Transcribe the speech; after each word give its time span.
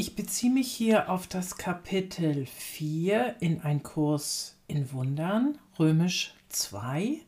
Ich 0.00 0.14
beziehe 0.14 0.52
mich 0.52 0.70
hier 0.70 1.10
auf 1.10 1.26
das 1.26 1.56
Kapitel 1.56 2.46
4 2.46 3.34
in 3.40 3.62
ein 3.62 3.82
Kurs 3.82 4.54
in 4.68 4.92
Wundern, 4.92 5.58
römisch 5.76 6.34
2, 6.50 7.20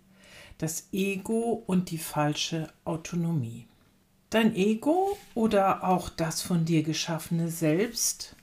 das 0.56 0.86
Ego 0.92 1.64
und 1.66 1.90
die 1.90 1.98
falsche 1.98 2.72
Autonomie. 2.84 3.66
Dein 4.30 4.54
Ego 4.54 5.18
oder 5.34 5.82
auch 5.82 6.10
das 6.10 6.42
von 6.42 6.64
dir 6.64 6.84
geschaffene 6.84 7.50
Selbst, 7.50 8.36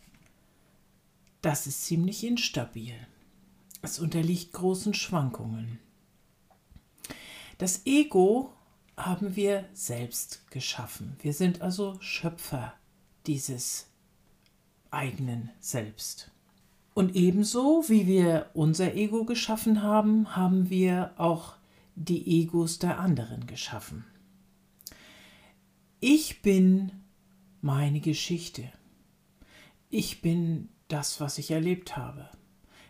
das 1.41 1.65
ist 1.65 1.85
ziemlich 1.85 2.25
instabil. 2.25 2.95
Es 3.81 3.97
unterliegt 3.97 4.51
großen 4.51 4.93
Schwankungen. 4.93 5.79
Das 7.59 7.85
Ego 7.85 8.51
haben 8.97 9.37
wir 9.37 9.69
selbst 9.71 10.51
geschaffen. 10.51 11.15
Wir 11.21 11.31
sind 11.31 11.61
also 11.61 11.95
Schöpfer 12.01 12.73
dieses 13.25 13.87
eigenen 14.91 15.49
Selbst. 15.59 16.31
Und 16.93 17.15
ebenso 17.15 17.83
wie 17.87 18.07
wir 18.07 18.49
unser 18.53 18.95
Ego 18.95 19.23
geschaffen 19.23 19.83
haben, 19.83 20.35
haben 20.35 20.69
wir 20.69 21.11
auch 21.17 21.53
die 21.95 22.41
Egos 22.41 22.79
der 22.79 22.99
anderen 22.99 23.45
geschaffen. 23.47 24.05
Ich 25.99 26.41
bin 26.41 26.91
meine 27.61 27.99
Geschichte. 27.99 28.71
Ich 29.89 30.21
bin 30.21 30.69
das, 30.87 31.19
was 31.21 31.37
ich 31.37 31.51
erlebt 31.51 31.97
habe. 31.97 32.29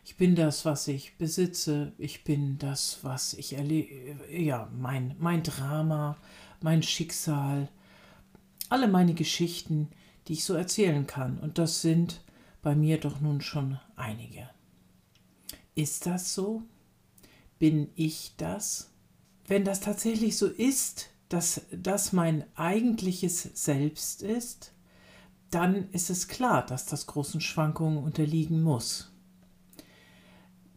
Ich 0.03 0.16
bin 0.16 0.36
das, 0.36 0.64
was 0.64 0.88
ich 0.88 1.18
besitze. 1.18 1.92
Ich 1.98 2.23
bin 2.23 2.58
das, 2.58 3.00
was 3.03 3.34
ich 3.34 3.53
erlebe. 3.53 4.18
Ja, 4.31 4.70
mein, 4.78 5.16
mein 5.20 5.44
Drama, 5.44 6.18
mein 6.62 6.81
Schicksal, 6.81 7.70
alle 8.70 8.88
meine 8.88 9.14
Geschichten, 9.14 9.90
die 10.28 10.33
ich 10.33 10.44
so 10.44 10.53
erzählen 10.53 11.08
kann. 11.08 11.39
Und 11.39 11.58
das 11.58 11.81
sind 11.81 12.22
bei 12.61 12.75
mir 12.75 13.00
doch 13.00 13.22
nun 13.22 13.42
schon 13.42 13.80
einige. 13.95 14.50
Ist 15.75 16.06
das 16.06 16.34
so? 16.34 16.64
Bin 17.59 17.89
ich 17.95 18.34
das? 18.38 18.89
Wenn 19.45 19.64
das 19.64 19.80
tatsächlich 19.80 20.38
so 20.38 20.47
ist, 20.47 21.09
dass 21.30 21.61
das 21.72 22.14
mein 22.14 22.44
eigentliches 22.56 23.44
Selbst 23.53 24.22
ist, 24.22 24.73
dann 25.52 25.89
ist 25.92 26.09
es 26.09 26.28
klar, 26.28 26.66
dass 26.66 26.86
das 26.86 27.08
großen 27.08 27.41
Schwankungen 27.41 28.03
unterliegen 28.03 28.62
muss. 28.62 29.12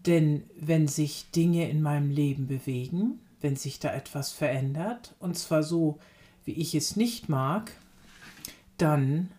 Denn 0.07 0.45
wenn 0.59 0.89
sich 0.89 1.31
Dinge 1.31 1.69
in 1.69 1.83
meinem 1.83 2.11
Leben 2.11 2.47
bewegen, 2.47 3.21
wenn 3.41 3.57
sich 3.57 3.81
da 3.81 3.93
etwas 3.93 4.33
verändert, 4.33 5.15
und 5.19 5.37
zwar 5.37 5.63
so, 5.63 5.99
wie 6.45 6.53
ich 6.53 6.75
es 6.75 6.97
nicht 6.97 7.29
mag, 7.29 7.73
dann 8.77 9.31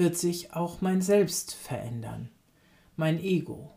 wird 0.00 0.16
sich 0.16 0.54
auch 0.54 0.80
mein 0.80 1.02
Selbst 1.02 1.54
verändern, 1.54 2.30
mein 2.96 3.20
Ego. 3.22 3.70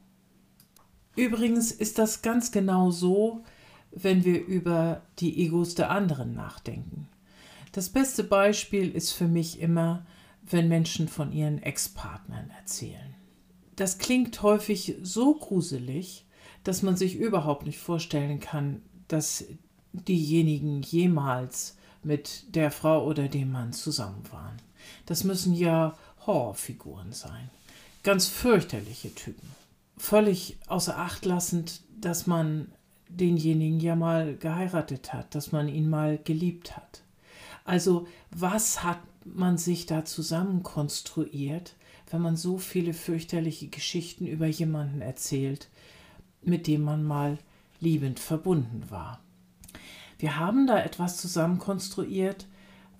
Übrigens 1.15 1.71
ist 1.71 1.99
das 1.99 2.23
ganz 2.23 2.51
genau 2.51 2.89
so, 2.89 3.43
wenn 3.91 4.23
wir 4.23 4.43
über 4.43 5.03
die 5.19 5.45
Egos 5.45 5.75
der 5.75 5.91
anderen 5.91 6.33
nachdenken. 6.33 7.07
Das 7.73 7.89
beste 7.89 8.23
Beispiel 8.23 8.89
ist 8.89 9.11
für 9.11 9.27
mich 9.27 9.59
immer, 9.59 10.05
wenn 10.49 10.67
Menschen 10.69 11.07
von 11.07 11.31
ihren 11.31 11.61
Ex-Partnern 11.61 12.49
erzählen. 12.57 13.15
Das 13.75 13.97
klingt 13.97 14.41
häufig 14.41 14.95
so 15.01 15.35
gruselig, 15.35 16.25
dass 16.63 16.83
man 16.83 16.95
sich 16.95 17.15
überhaupt 17.15 17.65
nicht 17.65 17.79
vorstellen 17.79 18.39
kann, 18.39 18.81
dass 19.07 19.45
diejenigen 19.91 20.81
jemals 20.81 21.77
mit 22.01 22.55
der 22.55 22.71
Frau 22.71 23.05
oder 23.05 23.27
dem 23.27 23.51
Mann 23.51 23.73
zusammen 23.73 24.23
waren. 24.31 24.61
Das 25.05 25.23
müssen 25.23 25.53
ja 25.53 25.97
Horrorfiguren 26.25 27.11
sein. 27.11 27.49
Ganz 28.03 28.27
fürchterliche 28.27 29.13
Typen. 29.13 29.49
Völlig 29.97 30.57
außer 30.67 30.97
Acht 30.97 31.25
lassend, 31.25 31.81
dass 31.99 32.27
man 32.27 32.71
denjenigen 33.09 33.79
ja 33.79 33.95
mal 33.95 34.35
geheiratet 34.35 35.13
hat, 35.13 35.35
dass 35.35 35.51
man 35.51 35.67
ihn 35.67 35.89
mal 35.89 36.17
geliebt 36.17 36.75
hat. 36.75 37.01
Also 37.65 38.07
was 38.31 38.83
hat 38.83 38.99
man 39.25 39.57
sich 39.57 39.85
da 39.85 40.03
zusammen 40.03 40.63
konstruiert, 40.63 41.75
wenn 42.09 42.21
man 42.21 42.35
so 42.35 42.57
viele 42.57 42.93
fürchterliche 42.93 43.67
Geschichten 43.67 44.27
über 44.27 44.47
jemanden 44.47 45.01
erzählt, 45.01 45.69
mit 46.41 46.67
dem 46.67 46.81
man 46.81 47.03
mal 47.03 47.37
liebend 47.79 48.19
verbunden 48.19 48.83
war. 48.89 49.19
Wir 50.19 50.37
haben 50.37 50.67
da 50.67 50.79
etwas 50.79 51.17
zusammen 51.17 51.59
konstruiert, 51.59 52.47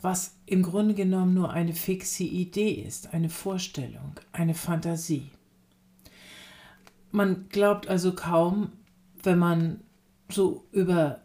was 0.04 0.36
im 0.46 0.64
Grunde 0.64 0.94
genommen 0.94 1.34
nur 1.34 1.52
eine 1.52 1.74
fixe 1.74 2.24
Idee 2.24 2.72
ist, 2.72 3.14
eine 3.14 3.30
Vorstellung, 3.30 4.20
eine 4.34 4.54
Fantasie. 4.54 5.32
Man 7.12 7.48
glaubt 7.48 7.88
also 7.88 8.14
kaum, 8.14 8.74
wenn 9.24 9.40
man 9.40 9.80
so 10.30 10.66
über 10.74 11.22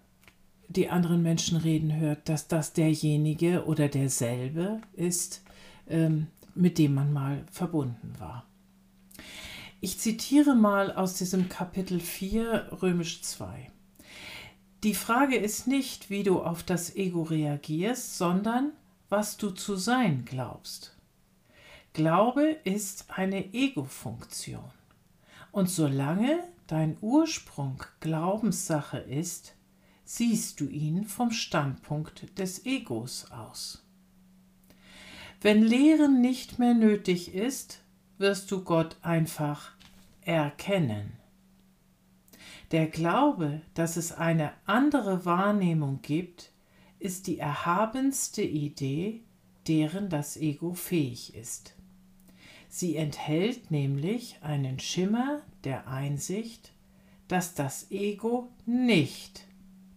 die 0.68 0.90
anderen 0.90 1.22
Menschen 1.22 1.56
reden 1.56 1.96
hört, 1.96 2.28
dass 2.28 2.46
das 2.46 2.72
derjenige 2.72 3.64
oder 3.64 3.88
derselbe 3.88 4.80
ist, 4.92 5.42
ähm, 5.88 6.28
mit 6.54 6.78
dem 6.78 6.94
man 6.94 7.12
mal 7.12 7.44
verbunden 7.50 8.12
war. 8.18 8.46
Ich 9.80 9.98
zitiere 9.98 10.54
mal 10.54 10.92
aus 10.92 11.14
diesem 11.14 11.48
Kapitel 11.48 11.98
4 11.98 12.78
römisch 12.80 13.22
2. 13.22 13.72
Die 14.84 14.94
Frage 14.94 15.36
ist 15.36 15.66
nicht, 15.66 16.08
wie 16.08 16.22
du 16.22 16.40
auf 16.40 16.62
das 16.62 16.94
Ego 16.94 17.22
reagierst, 17.22 18.16
sondern 18.16 18.72
was 19.08 19.36
du 19.36 19.50
zu 19.50 19.74
sein 19.74 20.24
glaubst. 20.24 20.94
Glaube 21.94 22.58
ist 22.62 23.06
eine 23.08 23.52
Ego-Funktion. 23.52 24.70
Und 25.50 25.68
solange 25.68 26.44
dein 26.68 26.96
Ursprung 27.00 27.82
Glaubenssache 27.98 28.98
ist, 28.98 29.54
siehst 30.04 30.60
du 30.60 30.68
ihn 30.68 31.04
vom 31.04 31.32
Standpunkt 31.32 32.38
des 32.38 32.64
Egos 32.64 33.32
aus. 33.32 33.82
Wenn 35.40 35.62
Lehren 35.62 36.20
nicht 36.20 36.60
mehr 36.60 36.74
nötig 36.74 37.34
ist, 37.34 37.80
wirst 38.18 38.50
du 38.52 38.62
Gott 38.62 38.96
einfach 39.02 39.72
erkennen. 40.20 41.18
Der 42.70 42.86
Glaube, 42.86 43.62
dass 43.74 43.96
es 43.96 44.12
eine 44.12 44.52
andere 44.66 45.24
Wahrnehmung 45.24 46.00
gibt, 46.02 46.52
ist 46.98 47.26
die 47.26 47.38
erhabenste 47.38 48.42
Idee, 48.42 49.22
deren 49.66 50.10
das 50.10 50.36
Ego 50.36 50.74
fähig 50.74 51.34
ist. 51.34 51.74
Sie 52.68 52.96
enthält 52.96 53.70
nämlich 53.70 54.38
einen 54.42 54.78
Schimmer 54.78 55.40
der 55.64 55.88
Einsicht, 55.88 56.72
dass 57.26 57.54
das 57.54 57.90
Ego 57.90 58.50
nicht 58.66 59.46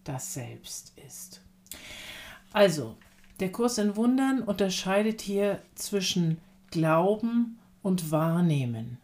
das 0.04 0.34
Selbst 0.34 0.92
ist. 1.06 1.42
Also, 2.52 2.96
der 3.40 3.52
Kurs 3.52 3.78
in 3.78 3.96
Wundern 3.96 4.42
unterscheidet 4.42 5.20
hier 5.20 5.62
zwischen 5.74 6.38
Glauben 6.70 7.58
und 7.82 8.10
Wahrnehmen. 8.10 8.98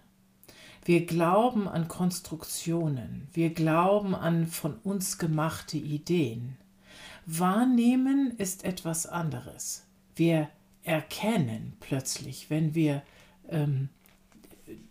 Wir 0.89 1.05
glauben 1.05 1.69
an 1.69 1.87
Konstruktionen, 1.87 3.29
wir 3.35 3.53
glauben 3.53 4.15
an 4.15 4.47
von 4.47 4.79
uns 4.85 5.19
gemachte 5.19 5.77
Ideen. 5.77 6.57
Wahrnehmen 7.27 8.31
ist 8.39 8.65
etwas 8.65 9.05
anderes. 9.05 9.85
Wir 10.17 10.49
erkennen 10.85 11.77
plötzlich, 11.81 12.49
wenn 12.49 12.75
wir 12.75 13.03
ähm, 13.51 13.91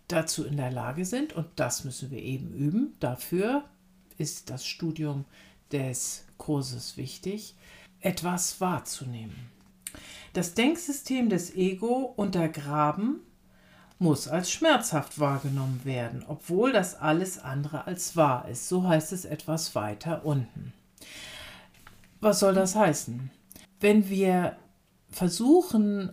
dazu 0.06 0.44
in 0.44 0.56
der 0.56 0.70
Lage 0.70 1.04
sind, 1.04 1.32
und 1.32 1.48
das 1.56 1.82
müssen 1.82 2.12
wir 2.12 2.22
eben 2.22 2.54
üben, 2.54 2.94
dafür 3.00 3.64
ist 4.18 4.50
das 4.50 4.64
Studium 4.64 5.24
des 5.72 6.26
Kurses 6.36 6.96
wichtig, 6.96 7.56
etwas 7.98 8.60
wahrzunehmen. 8.60 9.50
Das 10.32 10.54
Denksystem 10.54 11.28
des 11.28 11.56
Ego 11.56 12.12
untergraben 12.14 13.18
muss 13.98 14.28
als 14.28 14.50
schmerzhaft 14.50 15.18
wahrgenommen 15.18 15.80
werden, 15.84 16.24
obwohl 16.28 16.72
das 16.72 16.94
alles 16.94 17.38
andere 17.38 17.86
als 17.86 18.16
wahr 18.16 18.48
ist. 18.48 18.68
So 18.68 18.86
heißt 18.86 19.12
es 19.12 19.24
etwas 19.24 19.74
weiter 19.74 20.24
unten. 20.24 20.72
Was 22.20 22.40
soll 22.40 22.54
das 22.54 22.74
heißen? 22.74 23.30
Wenn 23.80 24.08
wir 24.08 24.56
versuchen, 25.10 26.12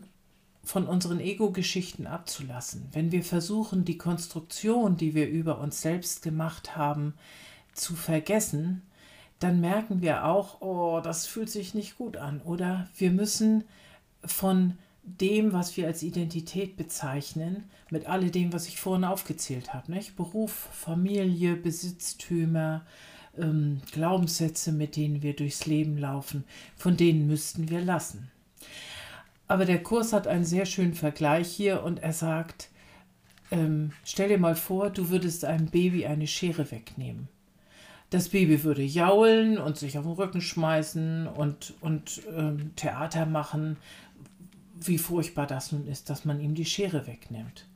von 0.63 0.87
unseren 0.87 1.19
Ego-Geschichten 1.19 2.07
abzulassen, 2.07 2.89
wenn 2.91 3.11
wir 3.11 3.23
versuchen, 3.23 3.85
die 3.85 3.99
Konstruktion, 3.99 4.97
die 4.97 5.13
wir 5.13 5.29
über 5.29 5.59
uns 5.59 5.81
selbst 5.81 6.23
gemacht 6.23 6.75
haben, 6.75 7.13
zu 7.73 7.95
vergessen, 7.95 8.81
dann 9.39 9.61
merken 9.61 10.01
wir 10.01 10.25
auch, 10.25 10.61
oh, 10.61 11.01
das 11.03 11.27
fühlt 11.27 11.49
sich 11.49 11.75
nicht 11.75 11.97
gut 11.97 12.17
an. 12.17 12.41
Oder 12.41 12.87
wir 12.97 13.11
müssen 13.11 13.63
von 14.23 14.77
dem, 15.05 15.53
was 15.53 15.77
wir 15.77 15.87
als 15.87 16.03
Identität 16.03 16.77
bezeichnen, 16.77 17.65
mit 17.89 18.07
alledem, 18.07 18.51
was 18.51 18.67
ich 18.67 18.79
vorhin 18.79 19.05
aufgezählt 19.05 19.73
habe, 19.73 19.91
nicht? 19.91 20.15
Beruf, 20.15 20.51
Familie, 20.71 21.55
Besitztümer, 21.55 22.85
ähm, 23.37 23.81
Glaubenssätze, 23.91 24.71
mit 24.71 24.95
denen 24.95 25.21
wir 25.21 25.35
durchs 25.35 25.65
Leben 25.65 25.97
laufen, 25.97 26.43
von 26.75 26.97
denen 26.97 27.27
müssten 27.27 27.69
wir 27.69 27.81
lassen. 27.81 28.31
Aber 29.47 29.65
der 29.65 29.83
Kurs 29.83 30.11
hat 30.11 30.27
einen 30.27 30.45
sehr 30.45 30.65
schönen 30.65 30.95
Vergleich 30.95 31.49
hier 31.49 31.83
und 31.83 32.01
er 32.01 32.13
sagt, 32.13 32.69
ähm, 33.51 33.91
stell 34.03 34.29
dir 34.29 34.39
mal 34.39 34.55
vor, 34.55 34.89
du 34.89 35.09
würdest 35.09 35.45
einem 35.45 35.67
Baby 35.67 36.07
eine 36.07 36.25
Schere 36.25 36.71
wegnehmen. 36.71 37.27
Das 38.09 38.29
Baby 38.29 38.63
würde 38.63 38.83
jaulen 38.83 39.57
und 39.57 39.77
sich 39.77 39.97
auf 39.97 40.05
den 40.05 40.13
Rücken 40.13 40.41
schmeißen 40.41 41.27
und, 41.27 41.73
und 41.81 42.21
ähm, 42.35 42.71
Theater 42.75 43.25
machen, 43.25 43.77
wie 44.79 44.97
furchtbar 44.97 45.47
das 45.47 45.71
nun 45.71 45.87
ist, 45.87 46.09
dass 46.09 46.25
man 46.25 46.39
ihm 46.39 46.55
die 46.55 46.65
Schere 46.65 47.07
wegnimmt. 47.07 47.67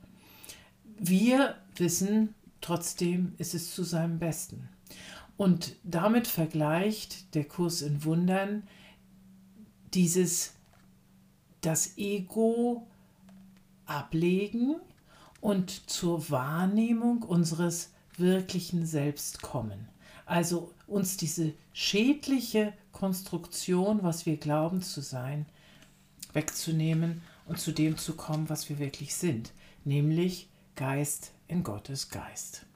Wir 0.98 1.56
wissen, 1.76 2.34
trotzdem 2.60 3.34
ist 3.38 3.54
es 3.54 3.74
zu 3.74 3.84
seinem 3.84 4.18
Besten. 4.18 4.68
Und 5.36 5.76
damit 5.82 6.26
vergleicht 6.26 7.34
der 7.34 7.44
Kurs 7.44 7.80
in 7.80 8.04
Wundern 8.04 8.64
dieses 9.94 10.52
das 11.62 11.96
Ego 11.96 12.86
ablegen 13.86 14.76
und 15.40 15.90
zur 15.90 16.30
Wahrnehmung 16.30 17.22
unseres 17.22 17.92
wirklichen 18.16 18.84
Selbst 18.86 19.42
kommen. 19.42 19.88
Also 20.26 20.72
uns 20.86 21.16
diese 21.16 21.54
schädliche 21.72 22.72
Konstruktion, 22.92 24.02
was 24.02 24.26
wir 24.26 24.36
glauben 24.36 24.82
zu 24.82 25.00
sein, 25.00 25.46
wegzunehmen 26.32 27.22
und 27.46 27.58
zu 27.58 27.72
dem 27.72 27.96
zu 27.96 28.14
kommen, 28.14 28.48
was 28.48 28.68
wir 28.68 28.78
wirklich 28.78 29.14
sind, 29.14 29.52
nämlich 29.84 30.48
Geist 30.76 31.32
in 31.48 31.62
Gottes 31.62 32.08
Geist. 32.08 32.66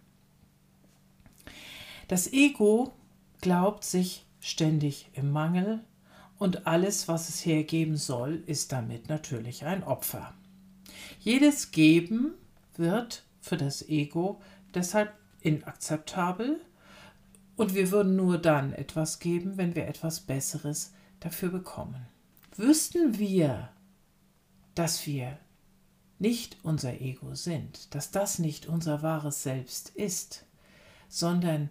Das 2.08 2.32
Ego 2.32 2.92
glaubt 3.40 3.84
sich 3.84 4.26
ständig 4.40 5.08
im 5.14 5.30
Mangel 5.30 5.80
und 6.38 6.66
alles, 6.66 7.08
was 7.08 7.28
es 7.28 7.46
hergeben 7.46 7.96
soll, 7.96 8.42
ist 8.46 8.72
damit 8.72 9.08
natürlich 9.08 9.64
ein 9.64 9.84
Opfer. 9.84 10.34
Jedes 11.20 11.70
Geben 11.70 12.34
wird 12.76 13.24
für 13.40 13.56
das 13.56 13.88
Ego 13.88 14.42
deshalb 14.74 15.12
inakzeptabel 15.40 16.60
und 17.56 17.74
wir 17.74 17.90
würden 17.90 18.16
nur 18.16 18.38
dann 18.38 18.72
etwas 18.72 19.20
geben, 19.20 19.56
wenn 19.56 19.74
wir 19.74 19.86
etwas 19.86 20.20
Besseres 20.20 20.92
dafür 21.20 21.50
bekommen. 21.50 22.06
Wüssten 22.56 23.18
wir, 23.18 23.70
dass 24.76 25.08
wir 25.08 25.38
nicht 26.20 26.58
unser 26.62 27.00
Ego 27.00 27.34
sind, 27.34 27.92
dass 27.96 28.12
das 28.12 28.38
nicht 28.38 28.66
unser 28.66 29.02
wahres 29.02 29.42
Selbst 29.42 29.88
ist, 29.88 30.44
sondern 31.08 31.68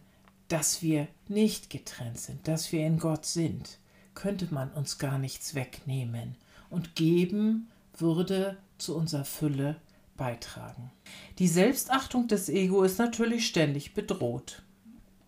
dass 0.50 0.82
wir 0.82 1.08
nicht 1.30 1.70
getrennt 1.70 2.20
sind, 2.20 2.50
dass 2.50 2.74
wir 2.74 2.86
in 2.86 3.00
Gott 3.00 3.26
sind, 3.26 3.80
könnte 4.14 4.54
man 4.54 4.72
uns 4.74 4.98
gar 4.98 5.20
nichts 5.20 5.56
wegnehmen 5.56 6.36
und 6.70 6.96
geben 6.96 7.70
würde 7.98 8.58
zu 8.78 8.98
unserer 8.98 9.26
Fülle 9.26 9.78
beitragen. 10.18 10.92
Die 11.40 11.48
Selbstachtung 11.48 12.28
des 12.28 12.50
Ego 12.50 12.84
ist 12.84 13.00
natürlich 13.00 13.48
ständig 13.48 13.94
bedroht. 13.94 14.64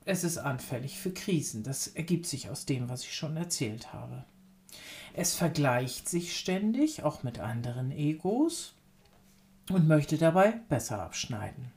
Es 0.04 0.26
ist 0.26 0.38
anfällig 0.38 1.00
für 1.00 1.12
Krisen, 1.12 1.64
das 1.64 1.88
ergibt 1.88 2.26
sich 2.26 2.50
aus 2.50 2.66
dem, 2.66 2.90
was 2.90 3.04
ich 3.04 3.16
schon 3.16 3.38
erzählt 3.38 3.94
habe. 3.94 4.26
Es 5.18 5.34
vergleicht 5.34 6.10
sich 6.10 6.38
ständig, 6.38 7.04
auch 7.04 7.24
mit 7.24 7.40
anderen 7.40 7.92
Egos, 7.92 8.74
und 9.70 9.88
möchte 9.88 10.18
dabei 10.18 10.60
besser 10.68 11.02
abschneiden. 11.02 11.72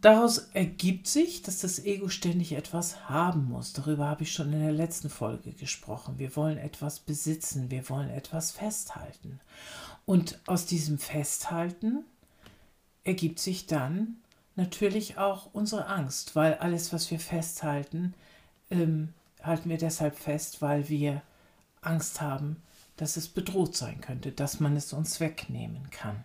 Daraus 0.00 0.38
ergibt 0.52 1.06
sich, 1.06 1.42
dass 1.42 1.60
das 1.60 1.78
Ego 1.78 2.08
ständig 2.08 2.52
etwas 2.52 3.08
haben 3.08 3.48
muss. 3.48 3.72
Darüber 3.72 4.06
habe 4.06 4.24
ich 4.24 4.32
schon 4.32 4.52
in 4.52 4.60
der 4.60 4.72
letzten 4.72 5.08
Folge 5.08 5.52
gesprochen. 5.52 6.18
Wir 6.18 6.34
wollen 6.36 6.58
etwas 6.58 6.98
besitzen, 6.98 7.70
wir 7.70 7.88
wollen 7.88 8.10
etwas 8.10 8.50
festhalten. 8.50 9.40
Und 10.04 10.40
aus 10.46 10.66
diesem 10.66 10.98
Festhalten 10.98 12.04
ergibt 13.04 13.38
sich 13.38 13.66
dann 13.66 14.16
natürlich 14.56 15.18
auch 15.18 15.48
unsere 15.54 15.86
Angst, 15.86 16.34
weil 16.34 16.54
alles, 16.54 16.92
was 16.92 17.10
wir 17.10 17.20
festhalten, 17.20 18.12
ähm, 18.70 19.14
halten 19.42 19.70
wir 19.70 19.78
deshalb 19.78 20.16
fest, 20.16 20.60
weil 20.60 20.88
wir 20.88 21.22
Angst 21.86 22.20
haben, 22.20 22.62
dass 22.96 23.16
es 23.16 23.28
bedroht 23.28 23.76
sein 23.76 24.00
könnte, 24.00 24.32
dass 24.32 24.60
man 24.60 24.76
es 24.76 24.92
uns 24.92 25.20
wegnehmen 25.20 25.90
kann. 25.90 26.22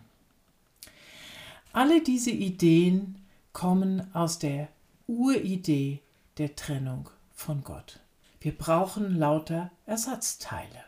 Alle 1.72 2.02
diese 2.02 2.30
Ideen 2.30 3.16
kommen 3.52 4.14
aus 4.14 4.38
der 4.38 4.68
Uridee 5.06 6.00
der 6.38 6.56
Trennung 6.56 7.10
von 7.34 7.62
Gott. 7.64 8.00
Wir 8.40 8.56
brauchen 8.56 9.18
lauter 9.18 9.70
Ersatzteile, 9.86 10.84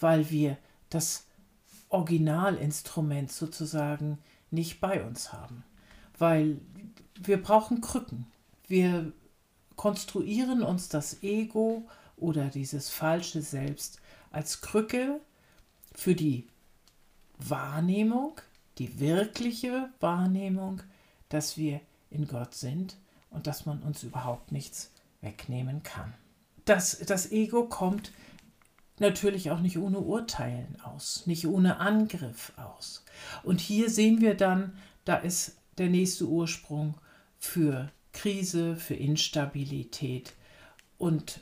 weil 0.00 0.30
wir 0.30 0.56
das 0.90 1.26
Originalinstrument 1.90 3.30
sozusagen 3.30 4.18
nicht 4.50 4.80
bei 4.80 5.04
uns 5.04 5.32
haben. 5.32 5.64
Weil 6.18 6.60
wir 7.14 7.40
brauchen 7.40 7.80
Krücken. 7.80 8.26
Wir 8.66 9.12
konstruieren 9.76 10.62
uns 10.62 10.88
das 10.88 11.22
Ego 11.22 11.88
oder 12.16 12.48
dieses 12.48 12.90
falsche 12.90 13.42
Selbst 13.42 14.00
als 14.30 14.60
Krücke 14.60 15.20
für 15.94 16.14
die 16.14 16.46
Wahrnehmung, 17.38 18.40
die 18.78 19.00
wirkliche 19.00 19.90
Wahrnehmung, 20.00 20.82
dass 21.28 21.56
wir 21.56 21.80
in 22.10 22.26
Gott 22.26 22.54
sind 22.54 22.96
und 23.30 23.46
dass 23.46 23.66
man 23.66 23.82
uns 23.82 24.02
überhaupt 24.02 24.52
nichts 24.52 24.90
wegnehmen 25.20 25.82
kann. 25.82 26.14
Das, 26.64 26.98
das 26.98 27.30
Ego 27.32 27.64
kommt 27.64 28.12
natürlich 28.98 29.50
auch 29.50 29.60
nicht 29.60 29.78
ohne 29.78 30.00
Urteilen 30.00 30.80
aus, 30.82 31.26
nicht 31.26 31.46
ohne 31.46 31.78
Angriff 31.78 32.52
aus. 32.56 33.04
Und 33.42 33.60
hier 33.60 33.90
sehen 33.90 34.20
wir 34.20 34.34
dann, 34.34 34.76
da 35.04 35.16
ist 35.16 35.56
der 35.78 35.88
nächste 35.88 36.26
Ursprung 36.26 36.94
für 37.38 37.90
Krise, 38.12 38.76
für 38.76 38.94
Instabilität 38.94 40.34
und 40.98 41.40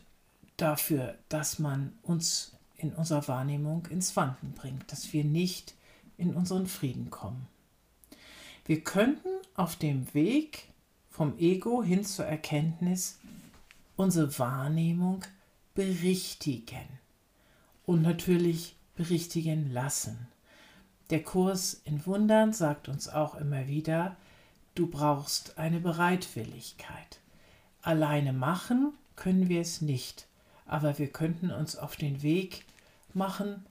dafür, 0.56 1.16
dass 1.28 1.58
man 1.58 1.92
uns 2.02 2.55
in 2.76 2.92
unserer 2.92 3.26
Wahrnehmung 3.28 3.86
ins 3.86 4.16
Wanken 4.16 4.52
bringt, 4.52 4.90
dass 4.92 5.12
wir 5.12 5.24
nicht 5.24 5.74
in 6.16 6.34
unseren 6.34 6.66
Frieden 6.66 7.10
kommen. 7.10 7.46
Wir 8.64 8.80
könnten 8.80 9.28
auf 9.54 9.76
dem 9.76 10.12
Weg 10.14 10.68
vom 11.10 11.38
Ego 11.38 11.82
hin 11.82 12.04
zur 12.04 12.26
Erkenntnis 12.26 13.18
unsere 13.96 14.38
Wahrnehmung 14.38 15.22
berichtigen 15.74 16.86
und 17.84 18.02
natürlich 18.02 18.76
berichtigen 18.96 19.72
lassen. 19.72 20.28
Der 21.10 21.22
Kurs 21.22 21.80
in 21.84 22.04
Wundern 22.06 22.52
sagt 22.52 22.88
uns 22.88 23.08
auch 23.08 23.36
immer 23.36 23.68
wieder, 23.68 24.16
du 24.74 24.88
brauchst 24.88 25.58
eine 25.58 25.80
Bereitwilligkeit. 25.80 27.20
Alleine 27.82 28.32
machen 28.32 28.92
können 29.14 29.48
wir 29.48 29.60
es 29.60 29.80
nicht, 29.80 30.26
aber 30.66 30.98
wir 30.98 31.08
könnten 31.08 31.50
uns 31.50 31.76
auf 31.76 31.96
den 31.96 32.22
Weg 32.22 32.64
machen, 33.14 33.64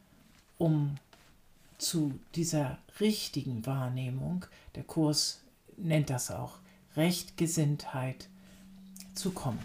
um 0.57 0.97
zu 1.77 2.17
dieser 2.35 2.77
richtigen 2.99 3.65
Wahrnehmung, 3.65 4.45
der 4.75 4.83
Kurs 4.83 5.41
nennt 5.77 6.09
das 6.09 6.31
auch 6.31 6.59
Rechtgesinntheit, 6.95 8.29
zu 9.15 9.31
kommen. 9.31 9.59